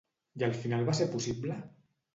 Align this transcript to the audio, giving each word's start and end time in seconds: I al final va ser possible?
I 0.43 0.45
al 0.47 0.55
final 0.63 0.89
va 0.89 0.97
ser 1.01 1.09
possible? 1.15 1.61